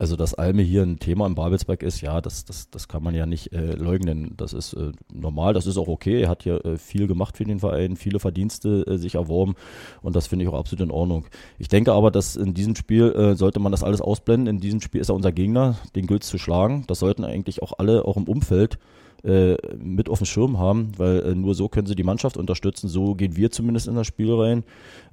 Also, 0.00 0.16
dass 0.16 0.32
Alme 0.32 0.62
hier 0.62 0.82
ein 0.82 0.98
Thema 0.98 1.26
im 1.26 1.34
Babelsberg 1.34 1.82
ist, 1.82 2.00
ja, 2.00 2.22
das, 2.22 2.46
das, 2.46 2.70
das 2.70 2.88
kann 2.88 3.02
man 3.02 3.14
ja 3.14 3.26
nicht 3.26 3.52
äh, 3.52 3.74
leugnen. 3.74 4.32
Das 4.38 4.54
ist 4.54 4.72
äh, 4.72 4.92
normal, 5.12 5.52
das 5.52 5.66
ist 5.66 5.76
auch 5.76 5.88
okay. 5.88 6.22
Er 6.22 6.30
hat 6.30 6.42
hier 6.42 6.64
äh, 6.64 6.78
viel 6.78 7.06
gemacht 7.06 7.36
für 7.36 7.44
den 7.44 7.58
Verein, 7.58 7.96
viele 7.96 8.18
Verdienste 8.18 8.86
äh, 8.86 8.96
sich 8.96 9.16
erworben 9.16 9.56
und 10.00 10.16
das 10.16 10.26
finde 10.26 10.46
ich 10.46 10.48
auch 10.48 10.58
absolut 10.58 10.86
in 10.86 10.90
Ordnung. 10.90 11.26
Ich 11.58 11.68
denke 11.68 11.92
aber, 11.92 12.10
dass 12.10 12.34
in 12.34 12.54
diesem 12.54 12.76
Spiel 12.76 13.12
äh, 13.12 13.34
sollte 13.34 13.60
man 13.60 13.72
das 13.72 13.84
alles 13.84 14.00
ausblenden. 14.00 14.46
In 14.46 14.58
diesem 14.58 14.80
Spiel 14.80 15.02
ist 15.02 15.10
er 15.10 15.14
unser 15.14 15.32
Gegner, 15.32 15.76
den 15.94 16.06
gilt 16.06 16.24
zu 16.24 16.38
schlagen. 16.38 16.84
Das 16.86 17.00
sollten 17.00 17.22
eigentlich 17.22 17.60
auch 17.60 17.74
alle, 17.76 18.06
auch 18.06 18.16
im 18.16 18.24
Umfeld, 18.24 18.78
äh, 19.24 19.56
mit 19.76 20.08
auf 20.08 20.18
dem 20.18 20.26
Schirm 20.26 20.58
haben, 20.58 20.92
weil 20.96 21.20
äh, 21.20 21.34
nur 21.34 21.54
so 21.54 21.68
können 21.68 21.86
sie 21.86 21.94
die 21.94 22.04
Mannschaft 22.04 22.36
unterstützen. 22.36 22.88
So 22.88 23.14
gehen 23.14 23.36
wir 23.36 23.50
zumindest 23.50 23.88
in 23.88 23.94
das 23.94 24.06
Spiel 24.06 24.32
rein. 24.32 24.64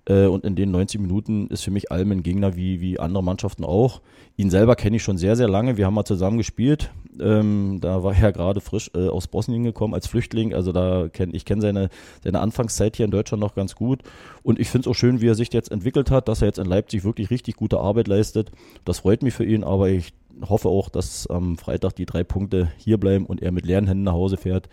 Äh, 0.06 0.28
und 0.28 0.46
in 0.46 0.56
den 0.56 0.72
90 0.72 1.02
Minuten 1.02 1.48
ist 1.48 1.64
für 1.64 1.72
mich 1.72 1.92
Alm 1.92 2.12
ein 2.12 2.24
Gegner 2.24 2.56
wie, 2.56 2.80
wie 2.80 3.00
andere 3.00 3.24
Mannschaften 3.24 3.66
auch. 3.66 4.02
Ihn 4.38 4.50
selber 4.50 4.76
kenne 4.76 4.96
ich 4.96 5.04
schon 5.04 5.18
sehr, 5.18 5.36
sehr 5.36 5.50
lange. 5.50 5.78
Wir 5.78 5.86
haben 5.86 5.94
mal 5.94 6.06
zusammen 6.06 6.38
gespielt. 6.38 6.92
Ähm, 7.20 7.80
da 7.82 8.04
war 8.04 8.16
er 8.16 8.32
gerade 8.32 8.62
frisch 8.62 8.92
äh, 8.96 9.08
aus 9.10 9.28
Bosnien 9.28 9.64
gekommen 9.64 9.94
als 9.94 10.08
Flüchtling. 10.08 10.54
Also 10.54 10.72
da 10.72 11.10
kenn 11.12 11.34
ich 11.34 11.44
kenne 11.44 11.62
seine, 11.62 11.90
seine 12.24 12.40
Anfangszeit 12.40 12.96
hier 12.96 13.06
in 13.06 13.12
Deutschland 13.12 13.42
noch 13.42 13.56
ganz 13.56 13.76
gut. 13.76 14.02
Und 14.44 14.60
ich 14.60 14.70
finde 14.70 14.88
es 14.88 14.92
auch 14.92 14.98
schön, 14.98 15.20
wie 15.20 15.28
er 15.28 15.36
sich 15.36 15.52
jetzt 15.52 15.72
entwickelt 15.72 16.12
hat, 16.12 16.28
dass 16.28 16.42
er 16.42 16.48
jetzt 16.48 16.60
in 16.60 16.68
Leipzig 16.68 17.04
wirklich 17.04 17.30
richtig 17.30 17.56
gute 17.56 17.80
Arbeit 17.80 18.08
leistet. 18.08 18.52
Das 18.86 19.00
freut 19.00 19.24
mich 19.24 19.34
für 19.34 19.46
ihn, 19.46 19.64
aber 19.64 19.90
ich 19.90 20.14
hoffe 20.42 20.70
auch, 20.70 20.90
dass 20.90 21.28
am 21.28 21.58
Freitag 21.58 21.94
die 21.96 22.06
drei 22.06 22.24
Punkte 22.24 22.72
hier 22.78 22.98
bleiben 22.98 23.26
und 23.26 23.42
er 23.42 23.52
mit 23.52 23.66
leeren 23.66 23.88
Händen 23.88 24.04
nach 24.04 24.14
Hause 24.14 24.38
fährt 24.38 24.70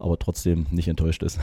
aber 0.00 0.18
trotzdem 0.18 0.66
nicht 0.70 0.88
enttäuscht 0.88 1.22
ist. 1.22 1.38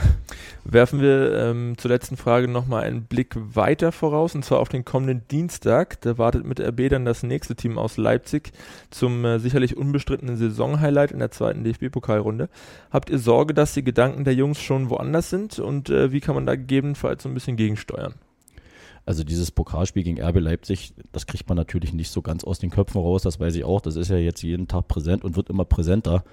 Werfen 0.64 1.00
wir 1.00 1.32
ähm, 1.34 1.78
zur 1.78 1.90
letzten 1.90 2.16
Frage 2.16 2.48
nochmal 2.48 2.82
einen 2.84 3.04
Blick 3.04 3.34
weiter 3.36 3.92
voraus, 3.92 4.34
und 4.34 4.44
zwar 4.44 4.58
auf 4.58 4.68
den 4.68 4.84
kommenden 4.84 5.22
Dienstag. 5.30 6.00
Da 6.00 6.18
wartet 6.18 6.44
mit 6.44 6.60
RB 6.60 6.88
dann 6.90 7.04
das 7.04 7.22
nächste 7.22 7.54
Team 7.54 7.78
aus 7.78 7.96
Leipzig 7.96 8.52
zum 8.90 9.24
äh, 9.24 9.38
sicherlich 9.38 9.76
unbestrittenen 9.76 10.36
Saisonhighlight 10.36 11.12
in 11.12 11.20
der 11.20 11.30
zweiten 11.30 11.64
DFB-Pokalrunde. 11.64 12.48
Habt 12.90 13.10
ihr 13.10 13.18
Sorge, 13.18 13.54
dass 13.54 13.74
die 13.74 13.84
Gedanken 13.84 14.24
der 14.24 14.34
Jungs 14.34 14.60
schon 14.60 14.90
woanders 14.90 15.30
sind 15.30 15.58
und 15.58 15.88
äh, 15.88 16.12
wie 16.12 16.20
kann 16.20 16.34
man 16.34 16.46
da 16.46 16.56
gegebenenfalls 16.56 17.22
so 17.22 17.28
ein 17.28 17.34
bisschen 17.34 17.56
gegensteuern? 17.56 18.14
Also 19.08 19.24
dieses 19.24 19.50
Pokalspiel 19.50 20.02
gegen 20.02 20.20
RB 20.20 20.38
Leipzig, 20.38 20.92
das 21.12 21.26
kriegt 21.26 21.48
man 21.48 21.56
natürlich 21.56 21.94
nicht 21.94 22.10
so 22.10 22.20
ganz 22.20 22.44
aus 22.44 22.58
den 22.58 22.68
Köpfen 22.68 23.00
raus, 23.00 23.22
das 23.22 23.40
weiß 23.40 23.54
ich 23.54 23.64
auch. 23.64 23.80
Das 23.80 23.96
ist 23.96 24.10
ja 24.10 24.18
jetzt 24.18 24.42
jeden 24.42 24.68
Tag 24.68 24.86
präsent 24.86 25.24
und 25.24 25.34
wird 25.34 25.48
immer 25.48 25.64
präsenter. 25.64 26.24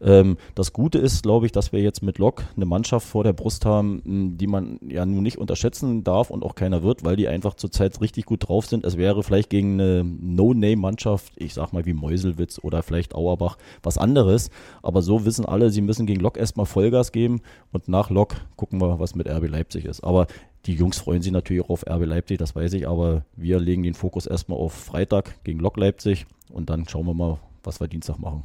Ähm, 0.00 0.38
das 0.54 0.72
Gute 0.72 0.96
ist, 0.96 1.22
glaube 1.22 1.44
ich, 1.44 1.52
dass 1.52 1.72
wir 1.72 1.82
jetzt 1.82 2.02
mit 2.02 2.16
Lok 2.16 2.44
eine 2.56 2.64
Mannschaft 2.64 3.06
vor 3.06 3.24
der 3.24 3.34
Brust 3.34 3.66
haben, 3.66 4.38
die 4.38 4.46
man 4.46 4.80
ja 4.88 5.04
nun 5.04 5.22
nicht 5.22 5.36
unterschätzen 5.36 6.02
darf 6.02 6.30
und 6.30 6.44
auch 6.44 6.54
keiner 6.54 6.82
wird, 6.82 7.04
weil 7.04 7.16
die 7.16 7.28
einfach 7.28 7.52
zurzeit 7.56 8.00
richtig 8.00 8.24
gut 8.24 8.48
drauf 8.48 8.64
sind. 8.64 8.86
Es 8.86 8.96
wäre 8.96 9.22
vielleicht 9.22 9.50
gegen 9.50 9.78
eine 9.78 10.02
No-Name-Mannschaft, 10.02 11.34
ich 11.36 11.52
sag 11.52 11.74
mal 11.74 11.84
wie 11.84 11.92
Meuselwitz 11.92 12.58
oder 12.62 12.82
vielleicht 12.82 13.14
Auerbach, 13.14 13.58
was 13.82 13.98
anderes. 13.98 14.48
Aber 14.82 15.02
so 15.02 15.26
wissen 15.26 15.44
alle, 15.44 15.68
sie 15.68 15.82
müssen 15.82 16.06
gegen 16.06 16.20
Lok 16.20 16.38
erstmal 16.38 16.64
Vollgas 16.64 17.12
geben 17.12 17.42
und 17.70 17.88
nach 17.88 18.08
Lok 18.08 18.36
gucken 18.56 18.80
wir, 18.80 18.98
was 18.98 19.14
mit 19.14 19.28
RB 19.28 19.46
Leipzig 19.50 19.84
ist. 19.84 20.02
Aber 20.02 20.26
die 20.66 20.74
Jungs 20.74 20.98
freuen 20.98 21.22
sich 21.22 21.32
natürlich 21.32 21.64
auch 21.64 21.70
auf 21.70 21.86
RB 21.86 22.06
Leipzig, 22.06 22.38
das 22.38 22.54
weiß 22.54 22.72
ich, 22.74 22.88
aber 22.88 23.24
wir 23.36 23.58
legen 23.60 23.82
den 23.82 23.94
Fokus 23.94 24.26
erstmal 24.26 24.58
auf 24.58 24.72
Freitag 24.72 25.44
gegen 25.44 25.58
Lok 25.60 25.76
Leipzig 25.76 26.26
und 26.50 26.70
dann 26.70 26.88
schauen 26.88 27.06
wir 27.06 27.14
mal, 27.14 27.38
was 27.62 27.80
wir 27.80 27.88
Dienstag 27.88 28.18
machen. 28.18 28.44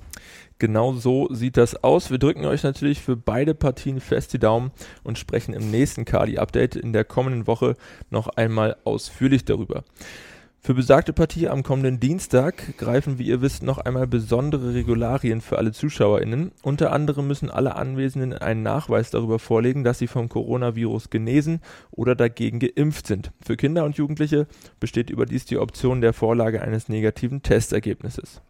Genau 0.60 0.94
so 0.94 1.28
sieht 1.32 1.58
das 1.58 1.84
aus. 1.84 2.12
Wir 2.12 2.18
drücken 2.18 2.46
euch 2.46 2.64
natürlich 2.64 3.02
für 3.02 3.16
beide 3.16 3.54
Partien 3.54 4.00
fest 4.00 4.34
die 4.34 4.40
Daumen 4.40 4.72
und 5.04 5.18
sprechen 5.18 5.54
im 5.54 5.72
nächsten 5.72 6.06
Kali-Update 6.06 6.76
in 6.76 6.94
der 6.94 7.06
kommenden 7.06 7.48
Woche 7.48 7.76
noch 8.10 8.28
einmal 8.28 8.78
ausführlich 8.84 9.46
darüber. 9.46 9.84
Für 10.62 10.74
besagte 10.74 11.13
Partie 11.13 11.48
am 11.48 11.63
kommenden 11.63 12.01
Dienstag 12.01 12.78
greifen, 12.78 13.18
wie 13.18 13.28
ihr 13.28 13.42
wisst, 13.42 13.63
noch 13.63 13.78
einmal 13.78 14.08
besondere 14.08 14.74
Regularien 14.74 15.39
für 15.39 15.58
alle 15.58 15.72
ZuschauerInnen. 15.72 16.51
Unter 16.62 16.92
anderem 16.92 17.28
müssen 17.28 17.50
alle 17.50 17.78
Anwesenden 17.78 18.34
einen 18.34 18.62
Nachweis 18.62 19.10
darüber 19.10 19.39
vorlegen, 19.39 19.86
dass 19.86 20.00
sie 20.00 20.08
vom 20.08 20.28
Coronavirus 20.28 21.10
genesen 21.10 21.62
oder 21.92 22.13
dagegen 22.13 22.60
geimpft 22.60 23.08
sind. 23.08 23.32
Für 23.42 23.56
Kinder 23.56 23.86
und 23.86 23.96
Jugendliche 23.96 24.48
besteht 24.82 25.10
überdies 25.10 25.46
die 25.46 25.58
Option 25.58 26.01
der 26.01 26.12
Vorlage 26.12 26.62
eines 26.62 26.89
negativen 26.89 27.42
Testergebnisses. 27.42 28.42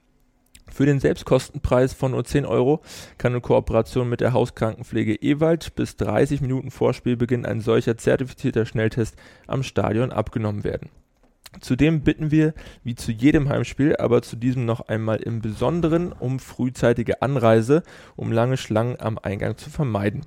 Für 0.68 0.88
den 0.88 1.00
Selbstkostenpreis 1.00 1.94
von 1.94 2.12
nur 2.12 2.26
10 2.26 2.46
Euro 2.46 2.82
kann 3.20 3.36
in 3.36 3.42
Kooperation 3.42 4.10
mit 4.10 4.20
der 4.22 4.34
Hauskrankenpflege 4.34 5.16
Ewald 5.16 5.76
bis 5.76 5.96
30 5.98 6.42
Minuten 6.42 6.72
vor 6.72 6.94
Spielbeginn 6.94 7.46
ein 7.46 7.62
solcher 7.62 7.98
zertifizierter 7.98 8.66
Schnelltest 8.66 9.16
am 9.48 9.62
Stadion 9.62 10.12
abgenommen 10.12 10.64
werden. 10.64 10.90
Zudem 11.62 12.02
bitten 12.02 12.32
wir, 12.32 12.54
wie 12.84 12.96
zu 12.96 13.12
jedem 13.12 13.50
Heimspiel, 13.50 13.96
aber 13.98 14.22
zu 14.22 14.36
diesem 14.36 14.66
noch 14.66 14.82
einmal 14.82 15.18
im 15.18 15.42
Besonderen 15.42 16.14
um 16.14 16.40
frühzeitige 16.40 17.22
Anreise, 17.22 17.84
um 18.16 18.32
lange 18.32 18.56
Schlangen 18.56 18.98
am 19.00 19.18
Eingang 19.18 19.58
zu 19.58 19.70
vermeiden. 19.70 20.22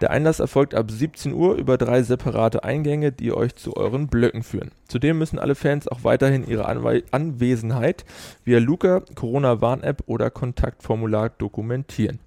Der 0.00 0.10
Einlass 0.10 0.40
erfolgt 0.40 0.74
ab 0.74 0.90
17 0.90 1.32
Uhr 1.32 1.54
über 1.54 1.78
drei 1.78 2.02
separate 2.02 2.64
Eingänge, 2.64 3.12
die 3.12 3.32
euch 3.32 3.54
zu 3.54 3.76
euren 3.76 4.08
Blöcken 4.08 4.42
führen. 4.42 4.72
Zudem 4.88 5.18
müssen 5.18 5.38
alle 5.38 5.54
Fans 5.54 5.88
auch 5.88 6.02
weiterhin 6.02 6.46
ihre 6.46 6.66
Anwe 6.66 7.04
Anwesenheit 7.12 8.04
via 8.44 8.58
Luca, 8.58 9.02
Corona-Warn-App 9.14 10.02
oder 10.06 10.30
Kontaktformular 10.30 11.30
dokumentieren. 11.30 12.18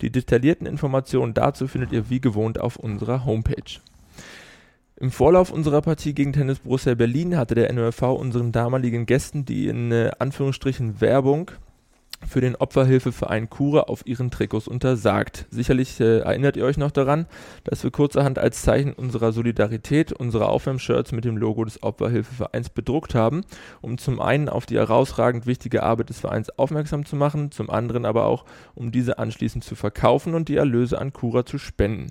Die 0.00 0.10
detaillierten 0.10 0.66
Informationen 0.66 1.34
dazu 1.34 1.66
findet 1.66 1.92
ihr 1.92 2.08
wie 2.08 2.20
gewohnt 2.20 2.60
auf 2.60 2.76
unserer 2.76 3.24
Homepage. 3.24 3.80
Im 5.00 5.12
Vorlauf 5.12 5.52
unserer 5.52 5.80
Partie 5.80 6.12
gegen 6.12 6.32
Tennis 6.32 6.58
Borussia 6.58 6.92
Berlin 6.96 7.36
hatte 7.36 7.54
der 7.54 7.72
NOFV 7.72 8.02
unseren 8.02 8.50
damaligen 8.50 9.06
Gästen 9.06 9.44
die 9.44 9.68
in 9.68 9.92
äh, 9.92 10.10
Anführungsstrichen 10.18 11.00
Werbung 11.00 11.52
für 12.26 12.40
den 12.40 12.56
Opferhilfeverein 12.56 13.48
Kura 13.48 13.82
auf 13.82 14.04
ihren 14.08 14.32
Trikots 14.32 14.66
untersagt. 14.66 15.46
Sicherlich 15.52 16.00
äh, 16.00 16.18
erinnert 16.18 16.56
ihr 16.56 16.64
euch 16.64 16.78
noch 16.78 16.90
daran, 16.90 17.26
dass 17.62 17.84
wir 17.84 17.92
kurzerhand 17.92 18.40
als 18.40 18.62
Zeichen 18.62 18.92
unserer 18.92 19.30
Solidarität 19.30 20.12
unsere 20.12 20.48
Aufwärmshirts 20.48 21.12
mit 21.12 21.24
dem 21.24 21.36
Logo 21.36 21.64
des 21.64 21.80
Opferhilfevereins 21.80 22.70
bedruckt 22.70 23.14
haben, 23.14 23.44
um 23.80 23.98
zum 23.98 24.18
einen 24.18 24.48
auf 24.48 24.66
die 24.66 24.78
herausragend 24.78 25.46
wichtige 25.46 25.84
Arbeit 25.84 26.08
des 26.08 26.18
Vereins 26.18 26.50
aufmerksam 26.58 27.06
zu 27.06 27.14
machen, 27.14 27.52
zum 27.52 27.70
anderen 27.70 28.04
aber 28.04 28.24
auch, 28.24 28.44
um 28.74 28.90
diese 28.90 29.20
anschließend 29.20 29.62
zu 29.62 29.76
verkaufen 29.76 30.34
und 30.34 30.48
die 30.48 30.56
Erlöse 30.56 30.98
an 30.98 31.12
Kura 31.12 31.46
zu 31.46 31.56
spenden. 31.56 32.08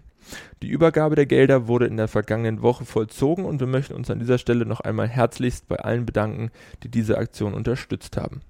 Die 0.61 0.69
Übergabe 0.69 1.15
der 1.15 1.25
Gelder 1.25 1.67
wurde 1.67 1.85
in 1.85 1.97
der 1.97 2.07
vergangenen 2.07 2.61
Woche 2.61 2.85
vollzogen 2.85 3.45
und 3.45 3.59
wir 3.59 3.67
möchten 3.67 3.93
uns 3.93 4.09
an 4.09 4.19
dieser 4.19 4.37
Stelle 4.37 4.65
noch 4.65 4.81
einmal 4.81 5.07
herzlichst 5.07 5.67
bei 5.67 5.77
allen 5.77 6.05
bedanken, 6.05 6.51
die 6.83 6.89
diese 6.89 7.17
Aktion 7.17 7.53
unterstützt 7.53 8.17
haben. 8.17 8.41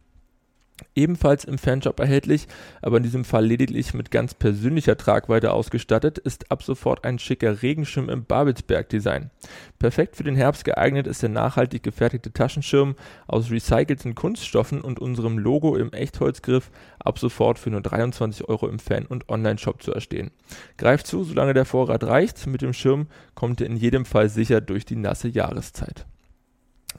Ebenfalls 0.96 1.44
im 1.44 1.58
Fanshop 1.58 2.00
erhältlich, 2.00 2.48
aber 2.82 2.98
in 2.98 3.04
diesem 3.04 3.26
Fall 3.26 3.46
lediglich 3.46 3.94
mit 3.94 4.12
ganz 4.12 4.34
persönlicher 4.34 4.98
Tragweite 4.98 5.52
ausgestattet, 5.52 6.18
ist 6.18 6.52
ab 6.52 6.64
sofort 6.64 7.04
ein 7.04 7.20
schicker 7.20 7.62
Regenschirm 7.62 8.10
im 8.10 8.26
Babelsberg-Design. 8.26 9.32
Perfekt 9.80 10.16
für 10.16 10.24
den 10.24 10.36
Herbst 10.36 10.66
geeignet 10.66 11.08
ist 11.08 11.22
der 11.22 11.30
nachhaltig 11.30 11.84
gefertigte 11.84 12.32
Taschenschirm 12.32 12.96
aus 13.28 13.52
recycelten 13.52 14.16
Kunststoffen 14.16 14.82
und 14.82 15.00
unserem 15.00 15.38
Logo 15.38 15.76
im 15.76 15.94
Echtholzgriff 15.94 16.72
ab 17.00 17.20
sofort 17.20 17.60
für 17.60 17.70
nur 17.70 17.82
23 17.82 18.48
Euro 18.48 18.68
im 18.68 18.80
Fan- 18.80 19.06
und 19.06 19.30
Online-Shop 19.30 19.82
zu 19.82 19.94
erstehen. 19.94 20.32
Greift 20.78 21.08
zu, 21.08 21.24
solange 21.24 21.54
der 21.54 21.66
Vorrat 21.66 22.04
reicht. 22.04 22.48
Mit 22.48 22.62
dem 22.62 22.74
Schirm 22.74 23.08
kommt 23.36 23.62
ihr 23.62 23.68
in 23.68 23.78
jedem 23.78 24.06
Fall 24.06 24.30
sicher 24.30 24.62
durch 24.62 24.86
die 24.86 24.96
nasse 24.96 25.28
Jahreszeit. 25.28 26.06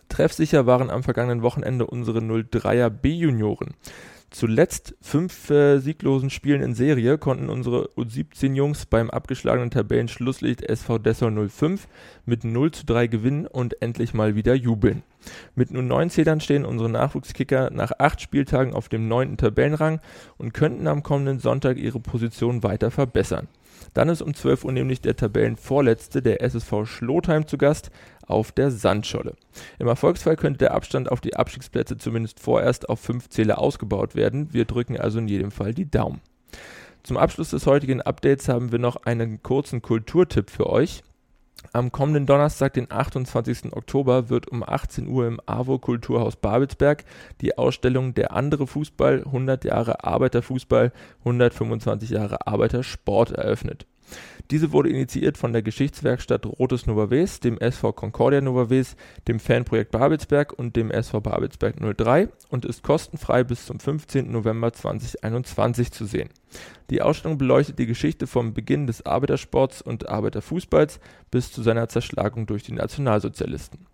Treffsicher 0.09 0.67
waren 0.67 0.91
am 0.91 1.03
vergangenen 1.03 1.43
Wochenende 1.43 1.87
unsere 1.87 2.21
03er 2.21 2.91
B-Junioren. 2.91 3.75
Zuletzt 4.31 4.95
fünf 5.01 5.49
äh, 5.49 5.79
sieglosen 5.79 6.29
Spielen 6.29 6.61
in 6.61 6.75
Serie 6.75 7.17
konnten 7.17 7.49
unsere 7.49 7.89
U17-Jungs 7.97 8.85
beim 8.85 9.09
abgeschlagenen 9.09 9.71
Tabellenschlusslicht 9.71 10.63
SV 10.63 10.99
Dessau 10.99 11.31
05 11.31 11.89
mit 12.27 12.45
0 12.45 12.71
zu 12.73 12.85
3 12.85 13.07
gewinnen 13.07 13.47
und 13.47 13.81
endlich 13.81 14.13
mal 14.13 14.35
wieder 14.35 14.55
jubeln. 14.55 15.03
Mit 15.55 15.71
nur 15.71 15.83
neun 15.83 16.11
Zählern 16.11 16.43
stehen 16.43 16.67
unsere 16.67 16.91
Nachwuchskicker 16.91 17.71
nach 17.71 17.93
acht 17.99 18.21
Spieltagen 18.21 18.75
auf 18.75 18.91
dem 18.91 19.09
neunten 19.09 19.39
Tabellenrang 19.39 20.01
und 20.37 20.53
könnten 20.53 20.89
am 20.89 21.03
kommenden 21.03 21.39
Sonntag 21.39 21.79
ihre 21.79 22.01
Position 22.01 22.63
weiter 22.63 22.91
verbessern. 22.91 23.49
Dann 23.95 24.09
ist 24.09 24.23
um 24.23 24.35
12 24.35 24.65
Uhr 24.65 24.73
nämlich 24.73 25.01
der 25.01 25.17
Tabellenvorletzte, 25.17 26.23
der 26.23 26.43
SSV 26.43 26.85
Schlotheim, 26.85 27.47
zu 27.47 27.59
Gast 27.59 27.91
auf 28.27 28.53
der 28.53 28.71
Sandscholle. 28.71 29.35
Im 29.79 29.89
Erfolgsfall 29.89 30.37
könnte 30.37 30.59
der 30.59 30.75
Abstand 30.75 31.11
auf 31.11 31.21
die 31.21 31.37
Abstiegsplätze 31.37 31.97
zumindest 31.97 32.41
vorerst 32.41 32.89
auf 32.89 33.01
fünf 33.01 33.29
Zähler 33.29 33.59
ausgebaut 33.59 34.15
werden. 34.15 34.53
Wir 34.53 34.65
drücken 34.65 34.99
also 34.99 35.19
in 35.19 35.29
jedem 35.29 35.51
Fall 35.51 35.75
die 35.75 35.91
Daumen. 35.91 36.21
Zum 37.03 37.17
Abschluss 37.17 37.51
des 37.51 37.67
heutigen 37.67 38.03
Updates 38.03 38.49
haben 38.49 38.71
wir 38.71 38.79
noch 38.79 38.97
einen 39.05 39.43
kurzen 39.43 39.81
Kulturtipp 39.81 40.51
für 40.51 40.69
euch. 40.69 41.03
Am 41.73 41.93
kommenden 41.93 42.25
Donnerstag, 42.25 42.75
den 42.75 42.91
28. 42.91 43.73
Oktober, 43.73 44.31
wird 44.31 44.49
um 44.49 44.63
18 44.63 45.09
Uhr 45.09 45.27
im 45.27 45.41
AWO 45.45 45.79
Kulturhaus 45.79 46.37
Babelsberg 46.37 47.05
die 47.41 47.59
Ausstellung 47.59 48.15
Der 48.15 48.33
andere 48.33 48.67
Fußball 48.67 49.25
100 49.27 49.65
Jahre 49.65 50.05
Arbeiterfußball, 50.05 50.93
125 51.21 52.11
Jahre 52.11 52.47
Arbeitersport 52.47 53.33
eröffnet. 53.33 53.87
Diese 54.51 54.73
wurde 54.73 54.89
initiiert 54.89 55.37
von 55.37 55.53
der 55.53 55.63
Geschichtswerkstatt 55.63 56.47
Rotes 56.47 56.87
Nova-Wes, 56.87 57.41
dem 57.41 57.59
SV 57.59 57.93
Concordia 57.93 58.41
Nova-Wes, 58.41 58.97
dem 59.27 59.41
Fanprojekt 59.41 59.91
Babelsberg 59.91 60.53
und 60.53 60.75
dem 60.77 60.91
SV 60.91 61.21
Babelsberg 61.21 61.77
03 61.97 62.29
und 62.49 62.65
ist 62.65 62.83
kostenfrei 62.83 63.45
bis 63.45 63.67
zum 63.67 63.79
15. 63.79 64.31
November 64.31 64.73
2021 64.73 65.93
zu 65.93 66.07
sehen. 66.07 66.31
Die 66.89 67.03
Ausstellung 67.03 67.37
beleuchtet 67.37 67.79
die 67.79 67.87
Geschichte 67.87 68.27
vom 68.27 68.55
Beginn 68.55 68.87
des 68.87 69.05
Arbeitersports 69.05 69.83
und 69.83 70.09
Arbeiterfußballs 70.09 71.01
bis 71.31 71.53
zu 71.53 71.63
seiner 71.63 71.89
Zerschlagung 71.89 72.47
durch 72.47 72.63
die 72.63 72.73
Nationalsozialisten. 72.73 73.87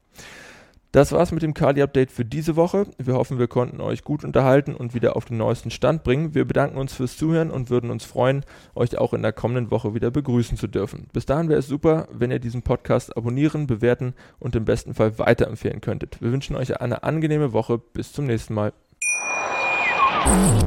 Das 0.95 1.11
war's 1.11 1.33
mit 1.33 1.43
dem 1.43 1.55
Kali-Update 1.55 2.13
für 2.13 2.25
diese 2.25 2.55
Woche. 2.55 2.87
Wir 2.99 3.15
hoffen, 3.15 3.41
wir 3.41 3.49
konnten 3.49 3.81
euch 3.81 4.05
gut 4.05 4.23
unterhalten 4.23 4.77
und 4.77 4.95
wieder 4.95 5.17
auf 5.17 5.25
den 5.25 5.39
neuesten 5.39 5.73
Stand 5.73 6.05
bringen. 6.05 6.37
Wir 6.37 6.45
bedanken 6.45 6.79
uns 6.79 6.95
fürs 6.95 7.17
Zuhören 7.17 7.51
und 7.51 7.69
würden 7.69 7.91
uns 7.91 8.05
freuen, 8.05 8.45
euch 8.77 8.97
auch 8.97 9.13
in 9.13 9.23
der 9.23 9.33
kommenden 9.33 9.73
Woche 9.73 9.95
wieder 9.95 10.13
begrüßen 10.13 10.57
zu 10.57 10.69
dürfen. 10.69 11.09
Bis 11.13 11.27
dahin 11.27 11.49
wäre 11.49 11.59
es 11.59 11.67
super, 11.67 12.07
wenn 12.13 12.31
ihr 12.31 12.39
diesen 12.39 12.63
Podcast 12.63 13.17
abonnieren, 13.17 13.67
bewerten 13.67 14.15
und 14.39 14.55
im 14.55 14.65
besten 14.65 14.95
Fall 14.95 15.19
weiterempfehlen 15.19 15.81
könntet. 15.81 16.23
Wir 16.23 16.31
wünschen 16.31 16.55
euch 16.55 16.81
eine 16.81 17.03
angenehme 17.03 17.53
Woche. 17.53 17.79
Bis 17.79 18.13
zum 18.13 18.27
nächsten 18.27 18.55
Mal. 18.55 18.73